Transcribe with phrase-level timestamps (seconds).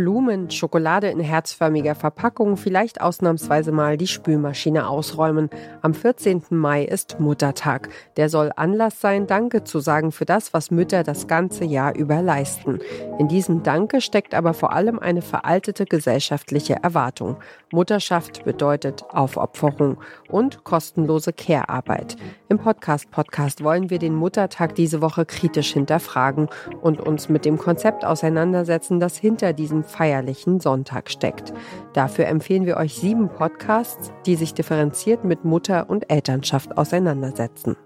[0.00, 5.50] Blumen, Schokolade in herzförmiger Verpackung, vielleicht ausnahmsweise mal die Spülmaschine ausräumen.
[5.82, 6.44] Am 14.
[6.48, 7.90] Mai ist Muttertag.
[8.16, 12.22] Der soll Anlass sein, Danke zu sagen für das, was Mütter das ganze Jahr über
[12.22, 12.78] leisten.
[13.18, 17.36] In diesem Danke steckt aber vor allem eine veraltete gesellschaftliche Erwartung.
[17.70, 19.98] Mutterschaft bedeutet Aufopferung
[20.30, 22.16] und kostenlose Care-Arbeit.
[22.48, 26.48] Im Podcast-Podcast wollen wir den Muttertag diese Woche kritisch hinterfragen
[26.80, 31.52] und uns mit dem Konzept auseinandersetzen, das hinter diesem feierlichen Sonntag steckt.
[31.92, 37.76] Dafür empfehlen wir euch sieben Podcasts, die sich differenziert mit Mutter- und Elternschaft auseinandersetzen.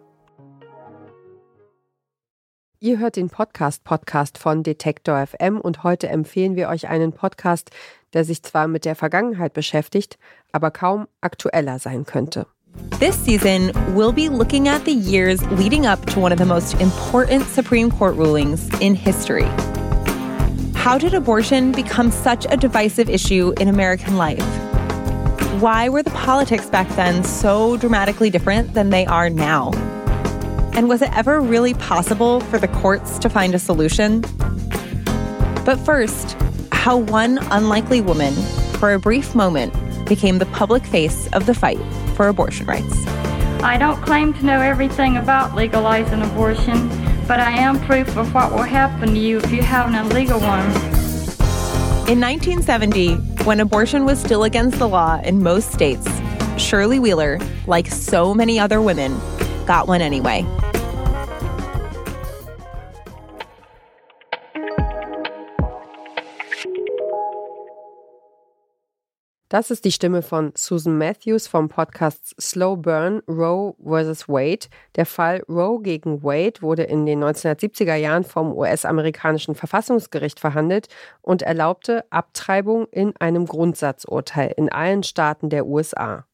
[2.84, 7.70] Ihr hört den Podcast-Podcast von Detektor FM und heute empfehlen wir euch einen Podcast,
[8.12, 10.18] der sich zwar mit der Vergangenheit beschäftigt,
[10.52, 12.46] aber kaum aktueller sein könnte.
[13.00, 16.78] This season, we'll be looking at the years leading up to one of the most
[16.80, 19.46] important Supreme Court rulings in history.
[20.84, 24.44] How did abortion become such a divisive issue in American life?
[25.58, 29.70] Why were the politics back then so dramatically different than they are now?
[30.74, 34.20] And was it ever really possible for the courts to find a solution?
[35.64, 36.36] But first,
[36.70, 38.34] how one unlikely woman,
[38.78, 39.72] for a brief moment,
[40.06, 41.80] became the public face of the fight
[42.14, 43.06] for abortion rights.
[43.62, 46.90] I don't claim to know everything about legalizing abortion,
[47.26, 50.38] but I am proof of what will happen to you if you have an illegal
[50.40, 50.66] one.
[52.06, 56.06] In 1970, when abortion was still against the law in most states,
[56.58, 59.18] Shirley Wheeler, like so many other women,
[59.66, 60.44] got one anyway.
[69.54, 74.28] Das ist die Stimme von Susan Matthews vom Podcast Slow Burn Roe vs.
[74.28, 74.66] Wade.
[74.96, 80.88] Der Fall Roe gegen Wade wurde in den 1970er Jahren vom US-amerikanischen Verfassungsgericht verhandelt
[81.22, 86.26] und erlaubte Abtreibung in einem Grundsatzurteil in allen Staaten der USA.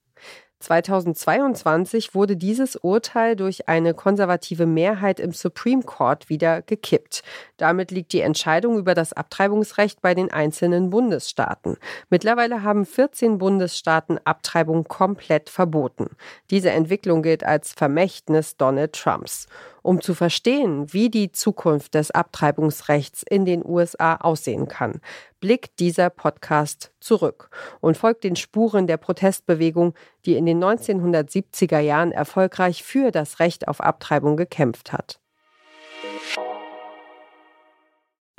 [0.61, 7.23] 2022 wurde dieses Urteil durch eine konservative Mehrheit im Supreme Court wieder gekippt.
[7.57, 11.79] Damit liegt die Entscheidung über das Abtreibungsrecht bei den einzelnen Bundesstaaten.
[12.11, 16.11] Mittlerweile haben 14 Bundesstaaten Abtreibung komplett verboten.
[16.51, 19.47] Diese Entwicklung gilt als Vermächtnis Donald Trumps.
[19.83, 25.01] Um zu verstehen, wie die Zukunft des Abtreibungsrechts in den USA aussehen kann,
[25.41, 29.95] blickt dieser Podcast zurück und folgt den Spuren der Protestbewegung,
[30.27, 35.20] die in den 1970er Jahren erfolgreich für das Recht auf Abtreibung gekämpft hat.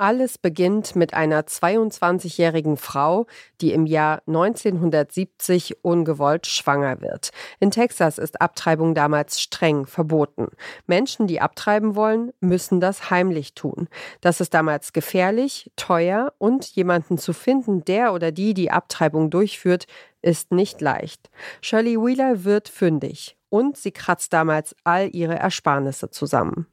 [0.02, 3.26] Alles beginnt mit einer 22-jährigen Frau,
[3.60, 7.30] die im Jahr 1970 ungewollt schwanger wird.
[7.60, 10.48] In Texas ist Abtreibung damals streng verboten.
[10.88, 13.86] Menschen, die abtreiben wollen, müssen das heimlich tun.
[14.20, 19.86] Das ist damals gefährlich, teuer und jemanden zu finden, der oder die die Abtreibung durchführt,
[20.20, 21.30] ist nicht leicht.
[21.60, 26.66] Shirley Wheeler wird fündig und sie kratzt damals all ihre Ersparnisse zusammen.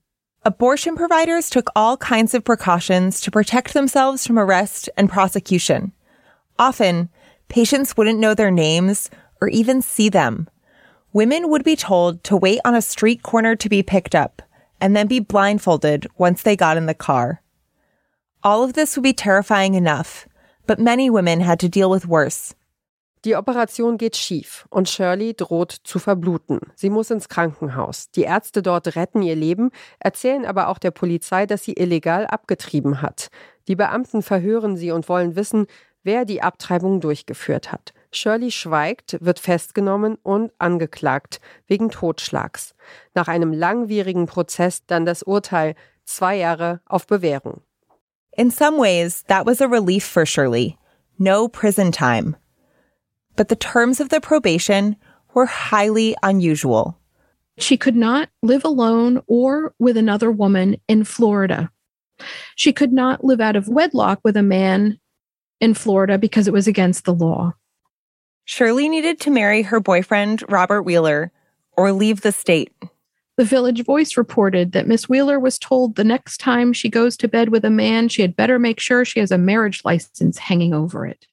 [0.44, 5.91] Abortion providers took all kinds of precautions to protect themselves from arrest and prosecution.
[6.57, 7.09] Often,
[7.50, 9.09] patients wouldn't know their names
[9.41, 10.50] or even see them.
[11.11, 14.41] Women would be told to wait on a street corner to be picked up
[14.79, 17.41] and then be blindfolded once they got in the car.
[18.41, 20.25] All of this would be terrifying enough,
[20.66, 22.56] but many women had to deal with worse.
[23.25, 26.59] Die Operation geht schief und Shirley droht zu verbluten.
[26.75, 28.09] Sie muss ins Krankenhaus.
[28.12, 33.02] Die Ärzte dort retten ihr Leben, erzählen aber auch der Polizei, dass sie illegal abgetrieben
[33.02, 33.28] hat.
[33.68, 35.68] Die Beamten verhören sie und wollen wissen,
[36.02, 37.94] wer die Abtreibung durchgeführt hat.
[38.12, 42.74] Shirley schweigt, wird festgenommen und angeklagt wegen Totschlags.
[43.13, 45.75] Nach einem langwierigen Prozess dann das Urteil
[46.06, 47.62] zwei Jahre auf Bewährung.
[48.31, 50.78] In some ways, that was a relief for Shirley.
[51.18, 52.38] No prison time.
[53.39, 54.97] But the terms of the probation
[55.33, 57.00] were highly unusual.
[57.57, 61.72] She could not live alone or with another woman in Florida.
[62.57, 65.00] She could not live out of wedlock with a man
[65.62, 67.53] in Florida because it was against the law.
[68.44, 71.31] Shirley needed to marry her boyfriend, Robert Wheeler,
[71.77, 72.74] or leave the state.
[73.38, 77.30] The Village Voice reported that Miss Wheeler was told the next time she goes to
[77.30, 80.74] bed with a man, she had better make sure she has a marriage license hanging
[80.74, 81.25] over it.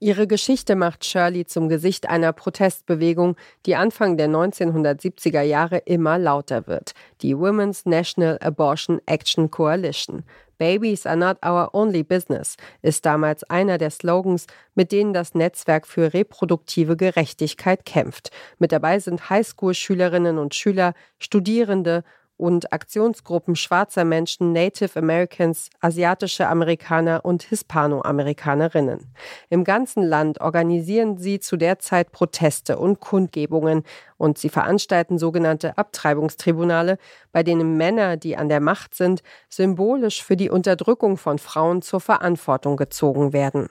[0.00, 6.66] Ihre Geschichte macht Shirley zum Gesicht einer Protestbewegung, die Anfang der 1970er Jahre immer lauter
[6.66, 10.24] wird, die Women's National Abortion Action Coalition.
[10.58, 15.86] Babies are not our only business ist damals einer der Slogans, mit denen das Netzwerk
[15.86, 18.30] für reproduktive Gerechtigkeit kämpft.
[18.58, 22.04] Mit dabei sind Highschool-Schülerinnen und Schüler, Studierende
[22.36, 29.14] und Aktionsgruppen schwarzer Menschen, Native Americans, asiatische Amerikaner und Hispanoamerikanerinnen.
[29.50, 33.84] Im ganzen Land organisieren sie zu der Zeit Proteste und Kundgebungen
[34.16, 36.98] und sie veranstalten sogenannte Abtreibungstribunale,
[37.32, 42.00] bei denen Männer, die an der Macht sind, symbolisch für die Unterdrückung von Frauen zur
[42.00, 43.68] Verantwortung gezogen werden.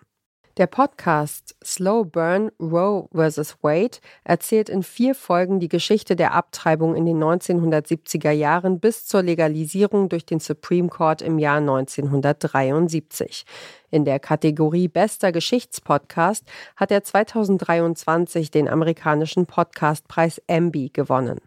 [0.58, 3.58] Der Podcast Slow Burn Roe vs.
[3.64, 9.24] Wade erzählt in vier Folgen die Geschichte der Abtreibung in den 1970er Jahren bis zur
[9.24, 13.46] Legalisierung durch den Supreme Court im Jahr 1973.
[13.90, 16.44] In der Kategorie Bester Geschichtspodcast
[16.76, 21.40] hat er 2023 den amerikanischen Podcastpreis Emmy gewonnen.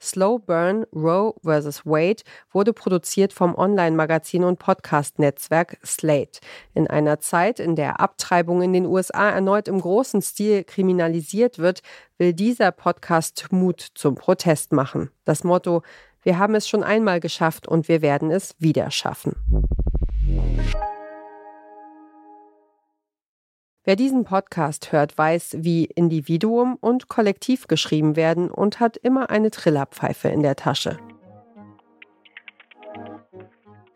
[0.00, 1.86] Slow Burn Roe vs.
[1.86, 2.22] Wade
[2.52, 6.40] wurde produziert vom Online-Magazin und Podcast-Netzwerk Slate.
[6.74, 11.82] In einer Zeit, in der Abtreibung in den USA erneut im großen Stil kriminalisiert wird,
[12.18, 15.10] will dieser Podcast Mut zum Protest machen.
[15.24, 15.82] Das Motto
[16.22, 19.34] Wir haben es schon einmal geschafft und wir werden es wieder schaffen.
[23.84, 29.50] Wer diesen Podcast hört, weiß, wie Individuum und Kollektiv geschrieben werden und hat immer eine
[29.50, 30.98] Trillerpfeife in der Tasche.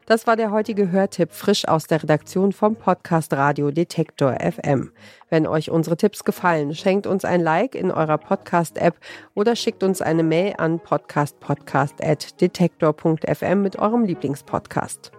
[0.07, 4.91] Das war der heutige Hörtipp frisch aus der Redaktion vom Podcast Radio Detektor FM.
[5.31, 8.97] Wenn euch unsere Tipps gefallen, schenkt uns ein Like in eurer Podcast-App
[9.35, 15.13] oder schickt uns eine Mail an podcastpodcast.detektor.fm mit eurem Lieblingspodcast.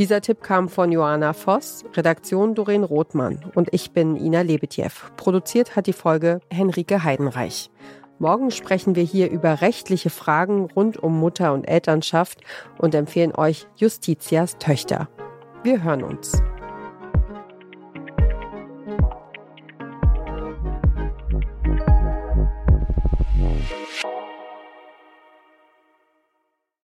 [0.00, 4.88] Dieser Tipp kam von Joanna Voss, Redaktion Doreen Rothmann und ich bin Ina Lebetjew.
[5.18, 7.70] Produziert hat die Folge Henrike Heidenreich.
[8.18, 12.40] Morgen sprechen wir hier über rechtliche Fragen rund um Mutter und Elternschaft
[12.78, 15.10] und empfehlen euch Justitias Töchter.
[15.64, 16.42] Wir hören uns.